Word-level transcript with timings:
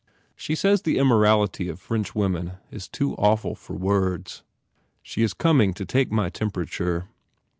She 0.35 0.55
says 0.55 0.81
the 0.81 0.97
immorality 0.97 1.69
of 1.69 1.79
French 1.79 2.15
women 2.15 2.53
is 2.71 2.87
too 2.87 3.13
awful 3.17 3.53
for 3.53 3.75
words. 3.75 4.41
She 5.03 5.21
is 5.21 5.35
coming 5.35 5.75
to 5.75 5.85
take 5.85 6.11
my 6.11 6.27
temperature." 6.29 7.07